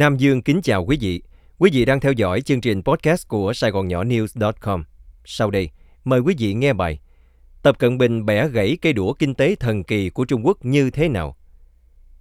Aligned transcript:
Nam 0.00 0.16
Dương 0.16 0.42
kính 0.42 0.62
chào 0.62 0.84
quý 0.84 0.98
vị. 1.00 1.22
Quý 1.58 1.70
vị 1.72 1.84
đang 1.84 2.00
theo 2.00 2.12
dõi 2.12 2.40
chương 2.40 2.60
trình 2.60 2.82
podcast 2.82 3.28
của 3.28 3.52
Sài 3.52 3.70
Gòn 3.70 3.88
Nhỏ 3.88 4.04
News.com. 4.04 4.84
Sau 5.24 5.50
đây, 5.50 5.70
mời 6.04 6.20
quý 6.20 6.34
vị 6.38 6.54
nghe 6.54 6.72
bài 6.72 7.00
Tập 7.62 7.78
Cận 7.78 7.98
Bình 7.98 8.26
bẻ 8.26 8.48
gãy 8.48 8.78
cây 8.82 8.92
đũa 8.92 9.12
kinh 9.12 9.34
tế 9.34 9.54
thần 9.54 9.84
kỳ 9.84 10.10
của 10.10 10.24
Trung 10.24 10.46
Quốc 10.46 10.64
như 10.64 10.90
thế 10.90 11.08
nào? 11.08 11.36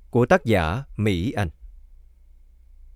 Của 0.09 0.25
tác 0.25 0.45
giả 0.45 0.83
Mỹ 0.97 1.31
Anh. 1.31 1.49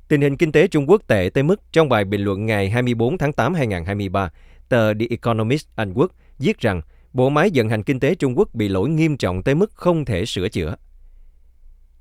Tình 0.08 0.22
hình 0.22 0.38
kinh 0.38 0.52
tế 0.52 0.68
Trung 0.68 0.89
Quốc 0.89 1.02
tệ 1.07 1.29
tới 1.34 1.43
mức 1.43 1.61
trong 1.71 1.89
bài 1.89 2.05
bình 2.05 2.21
luận 2.21 2.45
ngày 2.45 2.70
24 2.70 3.18
tháng 3.18 3.34
8 3.34 3.54
2023, 3.54 4.31
tờ 4.70 4.93
The 4.93 5.05
Economist 5.09 5.68
Anh 5.75 5.93
Quốc 5.93 6.11
viết 6.39 6.59
rằng 6.59 6.81
bộ 7.13 7.29
máy 7.29 7.52
vận 7.54 7.70
hành 7.70 7.84
kinh 7.84 8.00
tế 8.00 8.15
Trung 8.15 8.38
Quốc 8.38 8.54
bị 8.54 8.70
lỗi 8.70 8.89
nghiêm 8.89 9.18
trọng 9.18 9.43
tới 9.43 9.55
mức 9.55 9.71
không 9.73 10.05
thể 10.05 10.25
sửa 10.25 10.50
chữa. 10.50 10.75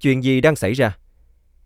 Chuyện 0.00 0.24
gì 0.24 0.40
đang 0.40 0.56
xảy 0.56 0.72
ra? 0.72 0.96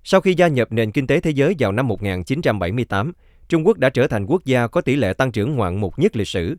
Sau 0.09 0.21
khi 0.21 0.35
gia 0.35 0.49
nhập 0.49 0.73
nền 0.73 0.93
kinh 0.93 1.07
tế 1.07 1.21
thế 1.21 1.31
giới 1.31 1.55
vào 1.59 1.73
năm 1.73 1.89
1978, 1.89 3.13
Trung 3.49 3.67
Quốc 3.67 3.79
đã 3.79 3.91
trở 3.91 4.07
thành 4.07 4.27
quốc 4.27 4.45
gia 4.45 4.67
có 4.67 4.81
tỷ 4.81 4.97
lệ 4.97 5.13
tăng 5.13 5.33
trưởng 5.33 5.57
ngoạn 5.57 5.81
mục 5.81 5.99
nhất 5.99 6.17
lịch 6.17 6.29
sử. 6.29 6.57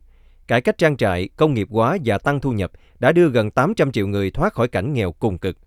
Cải 0.48 0.62
cách 0.62 0.78
trang 0.78 0.98
trại, 0.98 1.30
công 1.36 1.54
nghiệp 1.54 1.68
hóa 1.72 1.98
và 2.06 2.18
tăng 2.18 2.40
thu 2.40 2.52
nhập 2.52 2.72
đã 3.00 3.12
đưa 3.12 3.30
gần 3.30 3.52
800 3.52 3.92
triệu 3.92 4.08
người 4.08 4.32
thoát 4.32 4.54
khỏi 4.54 4.68
cảnh 4.68 4.94
nghèo 4.94 5.12
cùng 5.12 5.38
cực. 5.38 5.58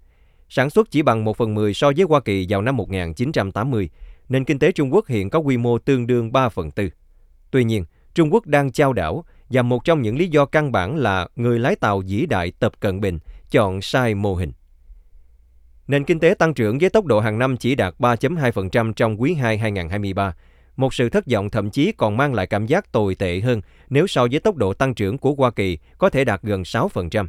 Sản 0.48 0.70
xuất 0.70 0.90
chỉ 0.90 1.02
bằng 1.02 1.24
1 1.24 1.36
phần 1.36 1.54
10 1.54 1.74
so 1.74 1.92
với 1.96 2.06
Hoa 2.08 2.20
Kỳ 2.20 2.46
vào 2.48 2.62
năm 2.62 2.76
1980, 2.76 3.90
nền 4.28 4.44
kinh 4.44 4.58
tế 4.58 4.72
Trung 4.72 4.94
Quốc 4.94 5.06
hiện 5.06 5.30
có 5.30 5.38
quy 5.38 5.56
mô 5.56 5.78
tương 5.78 6.06
đương 6.06 6.32
3 6.32 6.48
phần 6.48 6.70
tư. 6.70 6.90
Tuy 7.50 7.64
nhiên, 7.64 7.84
Trung 8.14 8.32
Quốc 8.32 8.46
đang 8.46 8.72
trao 8.72 8.92
đảo 8.92 9.24
và 9.50 9.62
một 9.62 9.84
trong 9.84 10.02
những 10.02 10.18
lý 10.18 10.28
do 10.28 10.44
căn 10.44 10.72
bản 10.72 10.96
là 10.96 11.28
người 11.36 11.58
lái 11.58 11.76
tàu 11.76 12.02
vĩ 12.06 12.26
đại 12.26 12.52
Tập 12.58 12.72
Cận 12.80 13.00
Bình 13.00 13.18
chọn 13.50 13.82
sai 13.82 14.14
mô 14.14 14.34
hình. 14.34 14.52
Nền 15.90 16.04
kinh 16.04 16.20
tế 16.20 16.34
tăng 16.34 16.54
trưởng 16.54 16.78
với 16.78 16.90
tốc 16.90 17.06
độ 17.06 17.20
hàng 17.20 17.38
năm 17.38 17.56
chỉ 17.56 17.74
đạt 17.74 17.94
3.2% 17.98 18.92
trong 18.92 19.20
quý 19.20 19.34
2 19.34 19.58
2023, 19.58 20.34
một 20.76 20.94
sự 20.94 21.08
thất 21.08 21.24
vọng 21.26 21.50
thậm 21.50 21.70
chí 21.70 21.92
còn 21.92 22.16
mang 22.16 22.34
lại 22.34 22.46
cảm 22.46 22.66
giác 22.66 22.92
tồi 22.92 23.14
tệ 23.14 23.40
hơn 23.40 23.60
nếu 23.88 24.06
so 24.06 24.26
với 24.30 24.40
tốc 24.40 24.56
độ 24.56 24.74
tăng 24.74 24.94
trưởng 24.94 25.18
của 25.18 25.34
Hoa 25.34 25.50
Kỳ 25.50 25.78
có 25.98 26.10
thể 26.10 26.24
đạt 26.24 26.42
gần 26.42 26.62
6%. 26.62 27.26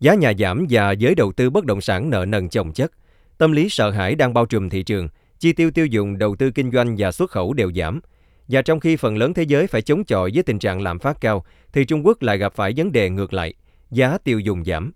Giá 0.00 0.14
nhà 0.14 0.32
giảm 0.38 0.66
và 0.70 0.92
giới 0.92 1.14
đầu 1.14 1.32
tư 1.32 1.50
bất 1.50 1.64
động 1.64 1.80
sản 1.80 2.10
nợ 2.10 2.24
nần 2.24 2.48
chồng 2.48 2.72
chất. 2.72 2.92
Tâm 3.38 3.52
lý 3.52 3.68
sợ 3.68 3.90
hãi 3.90 4.14
đang 4.14 4.34
bao 4.34 4.46
trùm 4.46 4.68
thị 4.68 4.82
trường, 4.82 5.08
chi 5.38 5.52
tiêu 5.52 5.70
tiêu 5.70 5.86
dùng, 5.86 6.18
đầu 6.18 6.36
tư 6.36 6.50
kinh 6.50 6.70
doanh 6.70 6.94
và 6.98 7.12
xuất 7.12 7.30
khẩu 7.30 7.52
đều 7.52 7.72
giảm. 7.72 8.00
Và 8.48 8.62
trong 8.62 8.80
khi 8.80 8.96
phần 8.96 9.16
lớn 9.16 9.34
thế 9.34 9.42
giới 9.42 9.66
phải 9.66 9.82
chống 9.82 10.04
chọi 10.04 10.30
với 10.34 10.42
tình 10.42 10.58
trạng 10.58 10.82
lạm 10.82 10.98
phát 10.98 11.20
cao, 11.20 11.44
thì 11.72 11.84
Trung 11.84 12.06
Quốc 12.06 12.22
lại 12.22 12.38
gặp 12.38 12.54
phải 12.54 12.72
vấn 12.76 12.92
đề 12.92 13.10
ngược 13.10 13.32
lại, 13.32 13.54
giá 13.90 14.18
tiêu 14.24 14.38
dùng 14.38 14.64
giảm. 14.64 14.92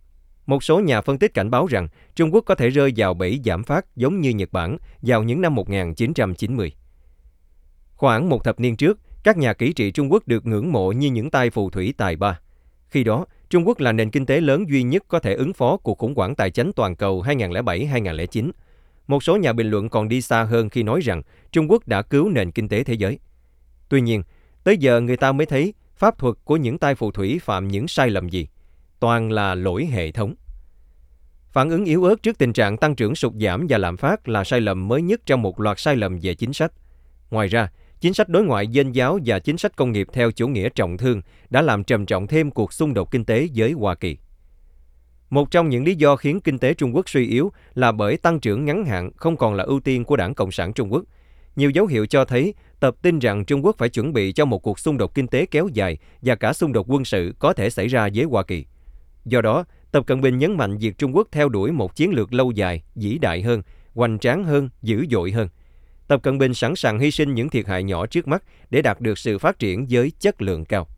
Một 0.48 0.64
số 0.64 0.80
nhà 0.80 1.00
phân 1.00 1.18
tích 1.18 1.34
cảnh 1.34 1.50
báo 1.50 1.66
rằng 1.66 1.88
Trung 2.14 2.34
Quốc 2.34 2.44
có 2.46 2.54
thể 2.54 2.68
rơi 2.68 2.92
vào 2.96 3.14
bẫy 3.14 3.40
giảm 3.44 3.64
phát 3.64 3.96
giống 3.96 4.20
như 4.20 4.30
Nhật 4.30 4.52
Bản 4.52 4.78
vào 5.02 5.22
những 5.22 5.40
năm 5.40 5.54
1990. 5.54 6.72
Khoảng 7.94 8.28
một 8.28 8.44
thập 8.44 8.60
niên 8.60 8.76
trước, 8.76 8.98
các 9.24 9.36
nhà 9.36 9.52
kỹ 9.52 9.72
trị 9.72 9.90
Trung 9.90 10.12
Quốc 10.12 10.28
được 10.28 10.46
ngưỡng 10.46 10.72
mộ 10.72 10.92
như 10.92 11.10
những 11.10 11.30
tay 11.30 11.50
phù 11.50 11.70
thủy 11.70 11.94
tài 11.96 12.16
ba. 12.16 12.40
Khi 12.88 13.04
đó, 13.04 13.26
Trung 13.50 13.68
Quốc 13.68 13.80
là 13.80 13.92
nền 13.92 14.10
kinh 14.10 14.26
tế 14.26 14.40
lớn 14.40 14.64
duy 14.68 14.82
nhất 14.82 15.04
có 15.08 15.18
thể 15.18 15.34
ứng 15.34 15.52
phó 15.52 15.76
cuộc 15.76 15.98
khủng 15.98 16.14
hoảng 16.14 16.34
tài 16.34 16.50
chính 16.50 16.72
toàn 16.72 16.96
cầu 16.96 17.22
2007-2009. 17.22 18.50
Một 19.06 19.22
số 19.22 19.36
nhà 19.36 19.52
bình 19.52 19.70
luận 19.70 19.88
còn 19.88 20.08
đi 20.08 20.20
xa 20.22 20.42
hơn 20.42 20.68
khi 20.68 20.82
nói 20.82 21.00
rằng 21.00 21.22
Trung 21.52 21.70
Quốc 21.70 21.88
đã 21.88 22.02
cứu 22.02 22.30
nền 22.30 22.50
kinh 22.50 22.68
tế 22.68 22.84
thế 22.84 22.94
giới. 22.94 23.18
Tuy 23.88 24.00
nhiên, 24.00 24.22
tới 24.64 24.76
giờ 24.76 25.00
người 25.00 25.16
ta 25.16 25.32
mới 25.32 25.46
thấy 25.46 25.74
pháp 25.96 26.18
thuật 26.18 26.34
của 26.44 26.56
những 26.56 26.78
tay 26.78 26.94
phù 26.94 27.10
thủy 27.10 27.40
phạm 27.42 27.68
những 27.68 27.88
sai 27.88 28.10
lầm 28.10 28.28
gì. 28.28 28.48
Toàn 29.00 29.32
là 29.32 29.54
lỗi 29.54 29.86
hệ 29.86 30.12
thống. 30.12 30.34
Phản 31.52 31.70
ứng 31.70 31.84
yếu 31.84 32.04
ớt 32.04 32.22
trước 32.22 32.38
tình 32.38 32.52
trạng 32.52 32.76
tăng 32.76 32.94
trưởng 32.94 33.14
sụt 33.14 33.32
giảm 33.40 33.66
và 33.68 33.78
lạm 33.78 33.96
phát 33.96 34.28
là 34.28 34.44
sai 34.44 34.60
lầm 34.60 34.88
mới 34.88 35.02
nhất 35.02 35.20
trong 35.26 35.42
một 35.42 35.60
loạt 35.60 35.80
sai 35.80 35.96
lầm 35.96 36.18
về 36.22 36.34
chính 36.34 36.52
sách. 36.52 36.72
Ngoài 37.30 37.48
ra, 37.48 37.70
chính 38.00 38.14
sách 38.14 38.28
đối 38.28 38.44
ngoại 38.44 38.66
dân 38.66 38.94
giáo 38.94 39.18
và 39.24 39.38
chính 39.38 39.58
sách 39.58 39.76
công 39.76 39.92
nghiệp 39.92 40.06
theo 40.12 40.30
chủ 40.30 40.48
nghĩa 40.48 40.68
trọng 40.68 40.96
thương 40.96 41.20
đã 41.50 41.62
làm 41.62 41.84
trầm 41.84 42.06
trọng 42.06 42.26
thêm 42.26 42.50
cuộc 42.50 42.72
xung 42.72 42.94
đột 42.94 43.10
kinh 43.10 43.24
tế 43.24 43.48
với 43.54 43.72
Hoa 43.72 43.94
Kỳ. 43.94 44.16
Một 45.30 45.50
trong 45.50 45.68
những 45.68 45.84
lý 45.84 45.94
do 45.94 46.16
khiến 46.16 46.40
kinh 46.40 46.58
tế 46.58 46.74
Trung 46.74 46.96
Quốc 46.96 47.08
suy 47.08 47.26
yếu 47.26 47.52
là 47.74 47.92
bởi 47.92 48.16
tăng 48.16 48.40
trưởng 48.40 48.64
ngắn 48.64 48.84
hạn 48.84 49.10
không 49.16 49.36
còn 49.36 49.54
là 49.54 49.64
ưu 49.64 49.80
tiên 49.80 50.04
của 50.04 50.16
Đảng 50.16 50.34
Cộng 50.34 50.52
sản 50.52 50.72
Trung 50.72 50.92
Quốc. 50.92 51.04
Nhiều 51.56 51.70
dấu 51.70 51.86
hiệu 51.86 52.06
cho 52.06 52.24
thấy 52.24 52.54
tập 52.80 52.94
tin 53.02 53.18
rằng 53.18 53.44
Trung 53.44 53.64
Quốc 53.64 53.76
phải 53.78 53.88
chuẩn 53.88 54.12
bị 54.12 54.32
cho 54.32 54.44
một 54.44 54.58
cuộc 54.58 54.78
xung 54.78 54.98
đột 54.98 55.14
kinh 55.14 55.26
tế 55.26 55.46
kéo 55.46 55.68
dài 55.72 55.98
và 56.22 56.34
cả 56.34 56.52
xung 56.52 56.72
đột 56.72 56.86
quân 56.88 57.04
sự 57.04 57.34
có 57.38 57.52
thể 57.52 57.70
xảy 57.70 57.88
ra 57.88 58.08
với 58.14 58.24
Hoa 58.24 58.42
Kỳ. 58.42 58.66
Do 59.28 59.40
đó, 59.40 59.64
Tập 59.90 60.06
Cận 60.06 60.20
Bình 60.20 60.38
nhấn 60.38 60.56
mạnh 60.56 60.76
việc 60.76 60.98
Trung 60.98 61.16
Quốc 61.16 61.28
theo 61.32 61.48
đuổi 61.48 61.72
một 61.72 61.96
chiến 61.96 62.10
lược 62.10 62.32
lâu 62.32 62.50
dài, 62.50 62.82
vĩ 62.94 63.18
đại 63.18 63.42
hơn, 63.42 63.62
hoành 63.94 64.18
tráng 64.18 64.44
hơn, 64.44 64.68
dữ 64.82 65.06
dội 65.10 65.30
hơn. 65.30 65.48
Tập 66.08 66.22
Cận 66.22 66.38
Bình 66.38 66.54
sẵn 66.54 66.76
sàng 66.76 66.98
hy 66.98 67.10
sinh 67.10 67.34
những 67.34 67.48
thiệt 67.48 67.66
hại 67.66 67.82
nhỏ 67.82 68.06
trước 68.06 68.28
mắt 68.28 68.42
để 68.70 68.82
đạt 68.82 69.00
được 69.00 69.18
sự 69.18 69.38
phát 69.38 69.58
triển 69.58 69.86
với 69.90 70.12
chất 70.20 70.42
lượng 70.42 70.64
cao. 70.64 70.88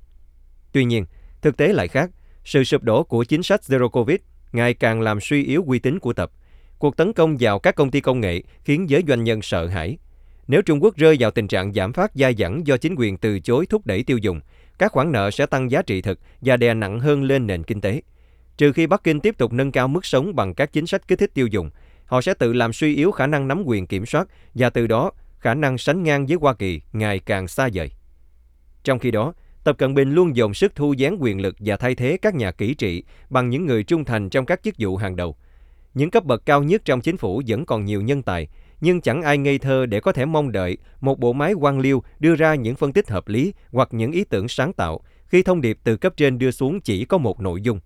Tuy 0.72 0.84
nhiên, 0.84 1.04
thực 1.42 1.56
tế 1.56 1.72
lại 1.72 1.88
khác. 1.88 2.10
Sự 2.44 2.64
sụp 2.64 2.82
đổ 2.82 3.02
của 3.02 3.24
chính 3.24 3.42
sách 3.42 3.60
Zero 3.68 3.88
Covid 3.88 4.16
ngày 4.52 4.74
càng 4.74 5.00
làm 5.00 5.20
suy 5.20 5.44
yếu 5.44 5.64
uy 5.66 5.78
tín 5.78 5.98
của 5.98 6.12
Tập. 6.12 6.30
Cuộc 6.78 6.96
tấn 6.96 7.12
công 7.12 7.36
vào 7.40 7.58
các 7.58 7.74
công 7.74 7.90
ty 7.90 8.00
công 8.00 8.20
nghệ 8.20 8.42
khiến 8.64 8.90
giới 8.90 9.04
doanh 9.08 9.24
nhân 9.24 9.42
sợ 9.42 9.66
hãi. 9.66 9.98
Nếu 10.46 10.62
Trung 10.62 10.82
Quốc 10.82 10.96
rơi 10.96 11.16
vào 11.20 11.30
tình 11.30 11.48
trạng 11.48 11.72
giảm 11.72 11.92
phát 11.92 12.10
dai 12.14 12.34
dẳng 12.34 12.66
do 12.66 12.76
chính 12.76 12.94
quyền 12.94 13.16
từ 13.16 13.40
chối 13.40 13.66
thúc 13.66 13.86
đẩy 13.86 14.02
tiêu 14.02 14.18
dùng, 14.18 14.40
các 14.78 14.92
khoản 14.92 15.12
nợ 15.12 15.30
sẽ 15.30 15.46
tăng 15.46 15.70
giá 15.70 15.82
trị 15.82 16.02
thực 16.02 16.18
và 16.40 16.56
đè 16.56 16.74
nặng 16.74 17.00
hơn 17.00 17.22
lên 17.22 17.46
nền 17.46 17.62
kinh 17.62 17.80
tế. 17.80 18.02
Trừ 18.60 18.72
khi 18.72 18.86
Bắc 18.86 19.04
Kinh 19.04 19.20
tiếp 19.20 19.38
tục 19.38 19.52
nâng 19.52 19.72
cao 19.72 19.88
mức 19.88 20.06
sống 20.06 20.36
bằng 20.36 20.54
các 20.54 20.72
chính 20.72 20.86
sách 20.86 21.08
kích 21.08 21.18
thích 21.18 21.34
tiêu 21.34 21.46
dùng, 21.46 21.70
họ 22.04 22.20
sẽ 22.20 22.34
tự 22.34 22.52
làm 22.52 22.72
suy 22.72 22.96
yếu 22.96 23.10
khả 23.10 23.26
năng 23.26 23.48
nắm 23.48 23.62
quyền 23.66 23.86
kiểm 23.86 24.06
soát 24.06 24.28
và 24.54 24.70
từ 24.70 24.86
đó 24.86 25.12
khả 25.38 25.54
năng 25.54 25.78
sánh 25.78 26.02
ngang 26.02 26.26
với 26.26 26.36
Hoa 26.40 26.54
Kỳ 26.54 26.80
ngày 26.92 27.18
càng 27.18 27.48
xa 27.48 27.68
vời. 27.74 27.90
Trong 28.84 28.98
khi 28.98 29.10
đó, 29.10 29.32
Tập 29.64 29.78
Cận 29.78 29.94
Bình 29.94 30.12
luôn 30.12 30.36
dồn 30.36 30.54
sức 30.54 30.74
thu 30.74 30.92
gián 30.92 31.16
quyền 31.20 31.40
lực 31.40 31.56
và 31.58 31.76
thay 31.76 31.94
thế 31.94 32.18
các 32.22 32.34
nhà 32.34 32.50
kỹ 32.50 32.74
trị 32.74 33.04
bằng 33.30 33.50
những 33.50 33.66
người 33.66 33.84
trung 33.84 34.04
thành 34.04 34.30
trong 34.30 34.46
các 34.46 34.62
chức 34.62 34.74
vụ 34.78 34.96
hàng 34.96 35.16
đầu. 35.16 35.36
Những 35.94 36.10
cấp 36.10 36.24
bậc 36.24 36.46
cao 36.46 36.62
nhất 36.62 36.82
trong 36.84 37.00
chính 37.00 37.16
phủ 37.16 37.42
vẫn 37.46 37.66
còn 37.66 37.84
nhiều 37.84 38.02
nhân 38.02 38.22
tài, 38.22 38.48
nhưng 38.80 39.00
chẳng 39.00 39.22
ai 39.22 39.38
ngây 39.38 39.58
thơ 39.58 39.86
để 39.86 40.00
có 40.00 40.12
thể 40.12 40.26
mong 40.26 40.52
đợi 40.52 40.78
một 41.00 41.18
bộ 41.18 41.32
máy 41.32 41.52
quan 41.52 41.78
liêu 41.78 42.02
đưa 42.18 42.34
ra 42.34 42.54
những 42.54 42.76
phân 42.76 42.92
tích 42.92 43.08
hợp 43.08 43.28
lý 43.28 43.52
hoặc 43.72 43.88
những 43.92 44.12
ý 44.12 44.24
tưởng 44.24 44.48
sáng 44.48 44.72
tạo 44.72 45.00
khi 45.26 45.42
thông 45.42 45.60
điệp 45.60 45.78
từ 45.84 45.96
cấp 45.96 46.12
trên 46.16 46.38
đưa 46.38 46.50
xuống 46.50 46.80
chỉ 46.80 47.04
có 47.04 47.18
một 47.18 47.40
nội 47.40 47.62
dung. 47.62 47.80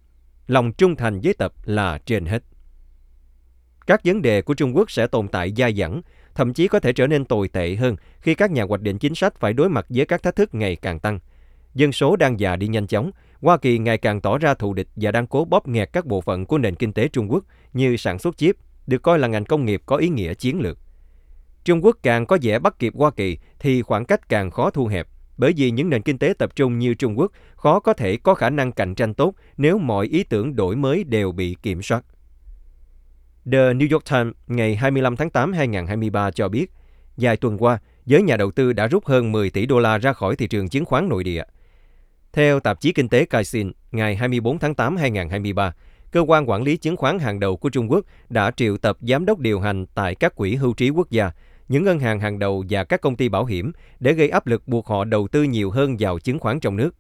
Lòng 0.47 0.73
trung 0.73 0.97
thành 0.97 1.21
với 1.21 1.35
tập 1.35 1.53
là 1.65 1.99
trên 1.99 2.27
hết. 2.27 2.43
Các 3.87 4.01
vấn 4.05 4.23
đề 4.23 4.43
của 4.43 4.55
Trung 4.55 4.77
Quốc 4.77 4.91
sẽ 4.91 5.07
tồn 5.07 5.29
tại 5.29 5.53
dai 5.57 5.75
dẳng, 5.75 6.03
thậm 6.35 6.55
chí 6.55 6.69
có 6.69 6.81
thể 6.81 6.93
trở 6.93 7.07
nên 7.07 7.25
tồi 7.25 7.49
tệ 7.49 7.75
hơn 7.75 7.97
khi 8.21 8.35
các 8.35 8.51
nhà 8.51 8.65
hoạch 8.65 8.81
định 8.81 8.99
chính 8.99 9.15
sách 9.15 9.35
phải 9.41 9.53
đối 9.53 9.69
mặt 9.69 9.87
với 9.89 10.07
các 10.07 10.23
thách 10.23 10.37
thức 10.37 10.55
ngày 10.55 10.77
càng 10.77 11.01
tăng. 11.01 11.19
Dân 11.75 11.93
số 11.93 12.17
đang 12.17 12.41
già 12.41 12.57
đi 12.57 12.69
nhanh 12.69 12.87
chóng, 12.87 13.11
Hoa 13.41 13.57
Kỳ 13.57 13.79
ngày 13.79 13.99
càng 13.99 14.21
tỏ 14.21 14.39
ra 14.39 14.55
thù 14.55 14.75
địch 14.75 14.89
và 14.97 15.11
đang 15.11 15.27
cố 15.27 15.45
bóp 15.45 15.69
nghẹt 15.69 15.93
các 15.93 16.07
bộ 16.07 16.21
phận 16.21 16.47
của 16.47 16.59
nền 16.59 16.75
kinh 16.75 16.93
tế 16.93 17.09
Trung 17.09 17.33
Quốc 17.33 17.45
như 17.73 17.97
sản 17.97 18.19
xuất 18.19 18.37
chip, 18.37 18.57
được 18.87 19.03
coi 19.03 19.19
là 19.19 19.29
ngành 19.29 19.45
công 19.45 19.65
nghiệp 19.65 19.83
có 19.87 19.97
ý 19.97 20.09
nghĩa 20.09 20.35
chiến 20.35 20.61
lược. 20.61 20.79
Trung 21.65 21.85
Quốc 21.85 21.97
càng 22.03 22.27
có 22.27 22.39
vẻ 22.43 22.59
bắt 22.59 22.79
kịp 22.79 22.93
Hoa 22.97 23.11
Kỳ 23.11 23.39
thì 23.59 23.83
khoảng 23.83 24.05
cách 24.05 24.29
càng 24.29 24.51
khó 24.51 24.71
thu 24.71 24.87
hẹp, 24.87 25.09
bởi 25.37 25.53
vì 25.57 25.71
những 25.71 25.91
nền 25.91 26.03
kinh 26.03 26.19
tế 26.19 26.35
tập 26.39 26.57
trung 26.57 26.79
như 26.79 26.95
Trung 26.95 27.19
Quốc 27.19 27.33
khó 27.57 27.81
có 27.81 27.93
thể 27.93 28.17
có 28.17 28.35
khả 28.35 28.51
năng 28.51 28.73
cạnh 28.73 28.95
tranh 28.95 29.15
tốt 29.15 29.35
nếu 29.57 29.79
mọi 29.79 30.07
ý 30.07 30.25
tưởng 30.25 30.57
đổi 30.57 30.77
mới 30.77 31.05
đều 31.05 31.33
bị 31.33 31.57
kiểm 31.63 31.83
soát. 31.83 32.05
The 33.53 33.59
New 33.59 33.89
York 33.93 34.05
Times 34.11 34.35
ngày 34.47 34.77
25 34.77 35.17
tháng 35.17 35.31
8 35.31 35.53
2023 35.53 36.31
cho 36.31 36.49
biết, 36.49 36.73
vài 37.17 37.37
tuần 37.37 37.59
qua, 37.59 37.79
giới 38.07 38.23
nhà 38.23 38.37
đầu 38.37 38.51
tư 38.51 38.73
đã 38.73 38.87
rút 38.87 39.07
hơn 39.07 39.33
10 39.33 39.51
tỷ 39.51 39.67
đô 39.67 39.79
la 39.79 39.99
ra 39.99 40.13
khỏi 40.13 40.37
thị 40.37 40.47
trường 40.47 40.69
chứng 40.69 40.85
khoán 40.85 41.09
nội 41.09 41.25
địa. 41.25 41.43
Theo 42.33 42.61
tạp 42.61 42.81
chí 42.81 42.93
kinh 42.93 43.09
tế 43.09 43.25
Caixin, 43.25 43.73
ngày 43.93 44.17
24 44.17 44.59
tháng 44.59 44.75
8 44.75 44.97
2023, 44.97 45.75
cơ 46.11 46.21
quan 46.21 46.51
quản 46.51 46.63
lý 46.63 46.77
chứng 46.77 46.97
khoán 46.97 47.19
hàng 47.19 47.41
đầu 47.41 47.57
của 47.57 47.71
Trung 47.71 47.91
Quốc 47.91 48.05
đã 48.29 48.51
triệu 48.51 48.77
tập 48.77 48.99
giám 49.01 49.27
đốc 49.27 49.39
điều 49.39 49.61
hành 49.61 49.87
tại 49.95 50.15
các 50.15 50.37
quỹ 50.37 50.55
hưu 50.55 50.75
trí 50.75 50.91
quốc 50.91 51.11
gia, 51.11 51.31
những 51.69 51.85
ngân 51.85 51.99
hàng 51.99 52.21
hàng 52.21 52.39
đầu 52.39 52.65
và 52.71 52.85
các 52.85 53.01
công 53.01 53.17
ty 53.17 53.29
bảo 53.29 53.45
hiểm 53.45 53.73
để 54.01 54.13
gây 54.13 54.29
áp 54.29 54.47
lực 54.47 54.69
buộc 54.69 54.87
họ 54.87 55.05
đầu 55.05 55.29
tư 55.29 55.43
nhiều 55.43 55.71
hơn 55.71 55.97
vào 55.99 56.19
chứng 56.19 56.39
khoán 56.39 56.61
trong 56.61 56.77
nước. 56.77 56.95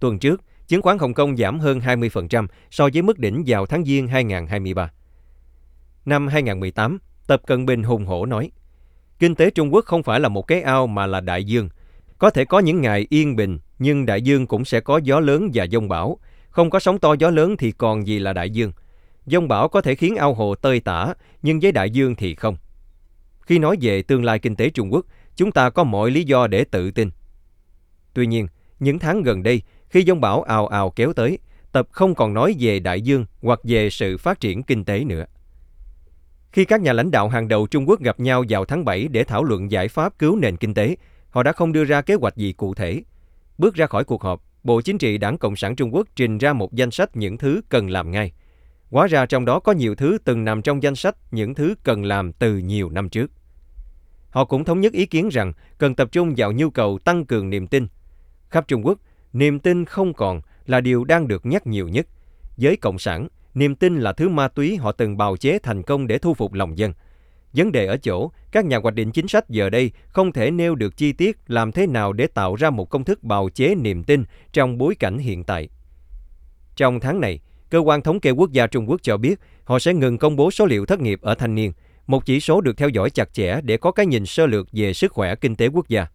Tuần 0.00 0.18
trước, 0.18 0.42
chứng 0.68 0.82
khoán 0.82 0.98
Hồng 0.98 1.14
Kông 1.14 1.36
giảm 1.36 1.60
hơn 1.60 1.80
20% 1.80 2.46
so 2.70 2.88
với 2.92 3.02
mức 3.02 3.18
đỉnh 3.18 3.42
vào 3.46 3.66
tháng 3.66 3.84
Giêng 3.84 4.08
2023. 4.08 4.90
Năm 6.04 6.28
2018, 6.28 6.98
Tập 7.26 7.42
Cận 7.46 7.66
Bình 7.66 7.82
hùng 7.82 8.06
hổ 8.06 8.26
nói, 8.26 8.50
Kinh 9.18 9.34
tế 9.34 9.50
Trung 9.50 9.74
Quốc 9.74 9.84
không 9.84 10.02
phải 10.02 10.20
là 10.20 10.28
một 10.28 10.42
cái 10.42 10.62
ao 10.62 10.86
mà 10.86 11.06
là 11.06 11.20
đại 11.20 11.44
dương. 11.44 11.68
Có 12.18 12.30
thể 12.30 12.44
có 12.44 12.58
những 12.58 12.80
ngày 12.80 13.06
yên 13.10 13.36
bình, 13.36 13.58
nhưng 13.78 14.06
đại 14.06 14.22
dương 14.22 14.46
cũng 14.46 14.64
sẽ 14.64 14.80
có 14.80 15.00
gió 15.04 15.20
lớn 15.20 15.50
và 15.54 15.66
dông 15.72 15.88
bão. 15.88 16.18
Không 16.50 16.70
có 16.70 16.80
sóng 16.80 16.98
to 16.98 17.14
gió 17.18 17.30
lớn 17.30 17.56
thì 17.56 17.72
còn 17.72 18.06
gì 18.06 18.18
là 18.18 18.32
đại 18.32 18.50
dương. 18.50 18.72
Dông 19.26 19.48
bão 19.48 19.68
có 19.68 19.80
thể 19.80 19.94
khiến 19.94 20.16
ao 20.16 20.34
hồ 20.34 20.54
tơi 20.54 20.80
tả, 20.80 21.14
nhưng 21.42 21.60
với 21.60 21.72
đại 21.72 21.90
dương 21.90 22.14
thì 22.14 22.34
không. 22.34 22.56
Khi 23.48 23.58
nói 23.58 23.76
về 23.80 24.02
tương 24.02 24.24
lai 24.24 24.38
kinh 24.38 24.56
tế 24.56 24.70
Trung 24.70 24.92
Quốc, 24.92 25.06
chúng 25.36 25.52
ta 25.52 25.70
có 25.70 25.84
mọi 25.84 26.10
lý 26.10 26.24
do 26.24 26.46
để 26.46 26.64
tự 26.64 26.90
tin. 26.90 27.10
Tuy 28.14 28.26
nhiên, 28.26 28.48
những 28.80 28.98
tháng 28.98 29.22
gần 29.22 29.42
đây, 29.42 29.62
khi 29.88 30.04
dông 30.04 30.20
bão 30.20 30.42
ào 30.42 30.66
ào 30.66 30.90
kéo 30.90 31.12
tới, 31.12 31.38
Tập 31.72 31.88
không 31.92 32.14
còn 32.14 32.34
nói 32.34 32.54
về 32.58 32.80
đại 32.80 33.00
dương 33.00 33.26
hoặc 33.42 33.60
về 33.64 33.90
sự 33.90 34.16
phát 34.16 34.40
triển 34.40 34.62
kinh 34.62 34.84
tế 34.84 35.04
nữa. 35.04 35.24
Khi 36.52 36.64
các 36.64 36.80
nhà 36.80 36.92
lãnh 36.92 37.10
đạo 37.10 37.28
hàng 37.28 37.48
đầu 37.48 37.66
Trung 37.66 37.88
Quốc 37.88 38.00
gặp 38.00 38.20
nhau 38.20 38.44
vào 38.48 38.64
tháng 38.64 38.84
7 38.84 39.08
để 39.08 39.24
thảo 39.24 39.44
luận 39.44 39.70
giải 39.70 39.88
pháp 39.88 40.18
cứu 40.18 40.36
nền 40.36 40.56
kinh 40.56 40.74
tế, 40.74 40.96
họ 41.30 41.42
đã 41.42 41.52
không 41.52 41.72
đưa 41.72 41.84
ra 41.84 42.02
kế 42.02 42.14
hoạch 42.14 42.36
gì 42.36 42.52
cụ 42.52 42.74
thể. 42.74 43.02
Bước 43.58 43.74
ra 43.74 43.86
khỏi 43.86 44.04
cuộc 44.04 44.22
họp, 44.22 44.42
Bộ 44.62 44.80
Chính 44.80 44.98
trị 44.98 45.18
Đảng 45.18 45.38
Cộng 45.38 45.56
sản 45.56 45.76
Trung 45.76 45.94
Quốc 45.94 46.08
trình 46.16 46.38
ra 46.38 46.52
một 46.52 46.72
danh 46.72 46.90
sách 46.90 47.16
những 47.16 47.38
thứ 47.38 47.60
cần 47.68 47.90
làm 47.90 48.10
ngay. 48.10 48.32
Hóa 48.90 49.06
ra 49.06 49.26
trong 49.26 49.44
đó 49.44 49.60
có 49.60 49.72
nhiều 49.72 49.94
thứ 49.94 50.18
từng 50.24 50.44
nằm 50.44 50.62
trong 50.62 50.82
danh 50.82 50.94
sách 50.94 51.16
những 51.30 51.54
thứ 51.54 51.74
cần 51.82 52.04
làm 52.04 52.32
từ 52.32 52.58
nhiều 52.58 52.90
năm 52.90 53.08
trước. 53.08 53.30
Họ 54.30 54.44
cũng 54.44 54.64
thống 54.64 54.80
nhất 54.80 54.92
ý 54.92 55.06
kiến 55.06 55.28
rằng 55.28 55.52
cần 55.78 55.94
tập 55.94 56.08
trung 56.12 56.34
vào 56.36 56.52
nhu 56.52 56.70
cầu 56.70 56.98
tăng 56.98 57.26
cường 57.26 57.50
niềm 57.50 57.66
tin. 57.66 57.86
Khắp 58.48 58.68
Trung 58.68 58.86
Quốc, 58.86 58.98
niềm 59.32 59.58
tin 59.58 59.84
không 59.84 60.14
còn 60.14 60.40
là 60.66 60.80
điều 60.80 61.04
đang 61.04 61.28
được 61.28 61.46
nhắc 61.46 61.66
nhiều 61.66 61.88
nhất. 61.88 62.06
Với 62.56 62.76
Cộng 62.76 62.98
sản, 62.98 63.28
niềm 63.54 63.74
tin 63.74 63.98
là 63.98 64.12
thứ 64.12 64.28
ma 64.28 64.48
túy 64.48 64.76
họ 64.76 64.92
từng 64.92 65.16
bào 65.16 65.36
chế 65.36 65.58
thành 65.58 65.82
công 65.82 66.06
để 66.06 66.18
thu 66.18 66.34
phục 66.34 66.52
lòng 66.52 66.78
dân. 66.78 66.92
Vấn 67.52 67.72
đề 67.72 67.86
ở 67.86 67.96
chỗ, 67.96 68.30
các 68.52 68.64
nhà 68.64 68.78
hoạch 68.78 68.94
định 68.94 69.12
chính 69.12 69.28
sách 69.28 69.48
giờ 69.48 69.70
đây 69.70 69.90
không 70.08 70.32
thể 70.32 70.50
nêu 70.50 70.74
được 70.74 70.96
chi 70.96 71.12
tiết 71.12 71.38
làm 71.46 71.72
thế 71.72 71.86
nào 71.86 72.12
để 72.12 72.26
tạo 72.26 72.54
ra 72.54 72.70
một 72.70 72.90
công 72.90 73.04
thức 73.04 73.22
bào 73.22 73.48
chế 73.48 73.74
niềm 73.74 74.04
tin 74.04 74.24
trong 74.52 74.78
bối 74.78 74.94
cảnh 74.94 75.18
hiện 75.18 75.44
tại. 75.44 75.68
Trong 76.76 77.00
tháng 77.00 77.20
này, 77.20 77.40
Cơ 77.70 77.78
quan 77.78 78.02
Thống 78.02 78.20
kê 78.20 78.30
Quốc 78.30 78.52
gia 78.52 78.66
Trung 78.66 78.90
Quốc 78.90 79.02
cho 79.02 79.16
biết 79.16 79.40
họ 79.64 79.78
sẽ 79.78 79.94
ngừng 79.94 80.18
công 80.18 80.36
bố 80.36 80.50
số 80.50 80.66
liệu 80.66 80.86
thất 80.86 81.00
nghiệp 81.00 81.20
ở 81.22 81.34
thanh 81.34 81.54
niên, 81.54 81.72
một 82.08 82.26
chỉ 82.26 82.40
số 82.40 82.60
được 82.60 82.76
theo 82.76 82.88
dõi 82.88 83.10
chặt 83.10 83.32
chẽ 83.32 83.60
để 83.62 83.76
có 83.76 83.90
cái 83.90 84.06
nhìn 84.06 84.26
sơ 84.26 84.46
lược 84.46 84.68
về 84.72 84.92
sức 84.92 85.12
khỏe 85.12 85.34
kinh 85.34 85.56
tế 85.56 85.66
quốc 85.66 85.88
gia. 85.88 86.06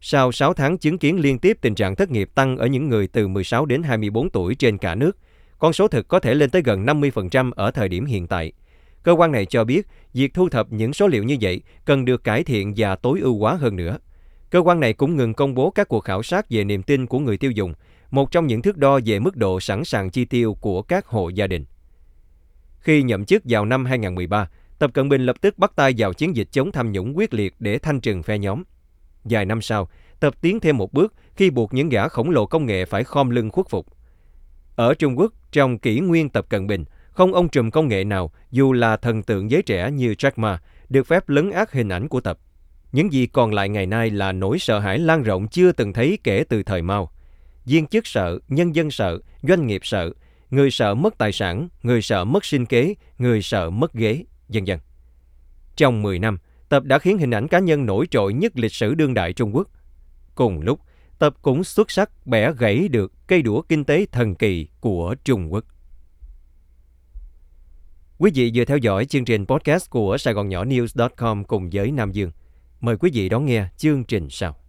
Sau 0.00 0.32
6 0.32 0.54
tháng 0.54 0.78
chứng 0.78 0.98
kiến 0.98 1.20
liên 1.20 1.38
tiếp 1.38 1.58
tình 1.60 1.74
trạng 1.74 1.96
thất 1.96 2.10
nghiệp 2.10 2.30
tăng 2.34 2.56
ở 2.56 2.66
những 2.66 2.88
người 2.88 3.06
từ 3.06 3.28
16 3.28 3.66
đến 3.66 3.82
24 3.82 4.30
tuổi 4.30 4.54
trên 4.54 4.78
cả 4.78 4.94
nước, 4.94 5.16
con 5.58 5.72
số 5.72 5.88
thực 5.88 6.08
có 6.08 6.20
thể 6.20 6.34
lên 6.34 6.50
tới 6.50 6.62
gần 6.62 6.86
50% 6.86 7.50
ở 7.52 7.70
thời 7.70 7.88
điểm 7.88 8.04
hiện 8.04 8.26
tại. 8.26 8.52
Cơ 9.02 9.12
quan 9.12 9.32
này 9.32 9.46
cho 9.46 9.64
biết, 9.64 9.86
việc 10.14 10.34
thu 10.34 10.48
thập 10.48 10.72
những 10.72 10.92
số 10.92 11.06
liệu 11.06 11.22
như 11.22 11.36
vậy 11.40 11.62
cần 11.84 12.04
được 12.04 12.24
cải 12.24 12.44
thiện 12.44 12.74
và 12.76 12.96
tối 12.96 13.20
ưu 13.20 13.38
hóa 13.38 13.54
hơn 13.54 13.76
nữa. 13.76 13.98
Cơ 14.50 14.58
quan 14.58 14.80
này 14.80 14.92
cũng 14.92 15.16
ngừng 15.16 15.34
công 15.34 15.54
bố 15.54 15.70
các 15.70 15.88
cuộc 15.88 16.00
khảo 16.00 16.22
sát 16.22 16.46
về 16.50 16.64
niềm 16.64 16.82
tin 16.82 17.06
của 17.06 17.18
người 17.18 17.36
tiêu 17.36 17.50
dùng, 17.50 17.74
một 18.10 18.30
trong 18.30 18.46
những 18.46 18.62
thước 18.62 18.76
đo 18.76 19.00
về 19.06 19.18
mức 19.18 19.36
độ 19.36 19.60
sẵn 19.60 19.84
sàng 19.84 20.10
chi 20.10 20.24
tiêu 20.24 20.54
của 20.60 20.82
các 20.82 21.06
hộ 21.06 21.28
gia 21.28 21.46
đình. 21.46 21.64
Khi 22.78 23.02
nhậm 23.02 23.24
chức 23.24 23.42
vào 23.44 23.64
năm 23.64 23.84
2013, 23.84 24.48
Tập 24.82 24.90
Cận 24.94 25.08
Bình 25.08 25.26
lập 25.26 25.36
tức 25.40 25.58
bắt 25.58 25.72
tay 25.76 25.94
vào 25.98 26.12
chiến 26.12 26.36
dịch 26.36 26.48
chống 26.52 26.72
tham 26.72 26.92
nhũng 26.92 27.16
quyết 27.16 27.34
liệt 27.34 27.54
để 27.58 27.78
thanh 27.78 28.00
trừng 28.00 28.22
phe 28.22 28.38
nhóm. 28.38 28.62
Vài 29.24 29.44
năm 29.44 29.62
sau, 29.62 29.88
Tập 30.20 30.34
tiến 30.40 30.60
thêm 30.60 30.76
một 30.76 30.92
bước 30.92 31.14
khi 31.36 31.50
buộc 31.50 31.74
những 31.74 31.88
gã 31.88 32.08
khổng 32.08 32.30
lồ 32.30 32.46
công 32.46 32.66
nghệ 32.66 32.84
phải 32.84 33.04
khom 33.04 33.30
lưng 33.30 33.50
khuất 33.50 33.66
phục. 33.70 33.86
Ở 34.76 34.94
Trung 34.94 35.18
Quốc, 35.18 35.32
trong 35.52 35.78
kỷ 35.78 36.00
nguyên 36.00 36.28
Tập 36.28 36.46
Cận 36.48 36.66
Bình, 36.66 36.84
không 37.10 37.34
ông 37.34 37.48
trùm 37.48 37.70
công 37.70 37.88
nghệ 37.88 38.04
nào, 38.04 38.32
dù 38.50 38.72
là 38.72 38.96
thần 38.96 39.22
tượng 39.22 39.50
giới 39.50 39.62
trẻ 39.62 39.90
như 39.90 40.14
Jack 40.18 40.30
Ma, 40.36 40.60
được 40.88 41.06
phép 41.06 41.28
lấn 41.28 41.50
át 41.50 41.72
hình 41.72 41.88
ảnh 41.88 42.08
của 42.08 42.20
Tập. 42.20 42.38
Những 42.92 43.12
gì 43.12 43.26
còn 43.26 43.52
lại 43.52 43.68
ngày 43.68 43.86
nay 43.86 44.10
là 44.10 44.32
nỗi 44.32 44.58
sợ 44.58 44.78
hãi 44.78 44.98
lan 44.98 45.22
rộng 45.22 45.48
chưa 45.48 45.72
từng 45.72 45.92
thấy 45.92 46.18
kể 46.24 46.44
từ 46.48 46.62
thời 46.62 46.82
Mao. 46.82 47.10
Viên 47.64 47.86
chức 47.86 48.06
sợ, 48.06 48.38
nhân 48.48 48.74
dân 48.74 48.90
sợ, 48.90 49.18
doanh 49.42 49.66
nghiệp 49.66 49.80
sợ, 49.84 50.12
người 50.50 50.70
sợ 50.70 50.94
mất 50.94 51.18
tài 51.18 51.32
sản, 51.32 51.68
người 51.82 52.02
sợ 52.02 52.24
mất 52.24 52.44
sinh 52.44 52.66
kế, 52.66 52.94
người 53.18 53.42
sợ 53.42 53.70
mất 53.70 53.92
ghế, 53.92 54.24
dần 54.54 54.66
dần. 54.66 54.78
Trong 55.76 56.02
10 56.02 56.18
năm, 56.18 56.38
Tập 56.68 56.84
đã 56.84 56.98
khiến 56.98 57.18
hình 57.18 57.30
ảnh 57.30 57.48
cá 57.48 57.58
nhân 57.58 57.86
nổi 57.86 58.06
trội 58.10 58.32
nhất 58.32 58.52
lịch 58.54 58.72
sử 58.72 58.94
đương 58.94 59.14
đại 59.14 59.32
Trung 59.32 59.56
Quốc. 59.56 59.68
Cùng 60.34 60.60
lúc, 60.60 60.80
Tập 61.18 61.34
cũng 61.42 61.64
xuất 61.64 61.90
sắc 61.90 62.26
bẻ 62.26 62.52
gãy 62.52 62.88
được 62.88 63.12
cây 63.26 63.42
đũa 63.42 63.62
kinh 63.62 63.84
tế 63.84 64.06
thần 64.12 64.34
kỳ 64.34 64.68
của 64.80 65.14
Trung 65.24 65.52
Quốc. 65.52 65.64
Quý 68.18 68.30
vị 68.34 68.52
vừa 68.54 68.64
theo 68.64 68.76
dõi 68.76 69.04
chương 69.04 69.24
trình 69.24 69.46
podcast 69.46 69.90
của 69.90 70.18
Sài 70.18 70.34
Gòn 70.34 70.48
Nhỏ 70.48 70.64
News.com 70.64 71.44
cùng 71.44 71.70
với 71.72 71.90
Nam 71.90 72.12
Dương. 72.12 72.30
Mời 72.80 72.96
quý 72.96 73.10
vị 73.14 73.28
đón 73.28 73.46
nghe 73.46 73.68
chương 73.76 74.04
trình 74.04 74.30
sau. 74.30 74.61